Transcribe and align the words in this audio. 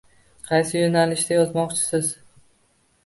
Qaysi 0.51 0.73
yo’nalishda 0.79 1.37
yozmoqchisiz 1.37 2.11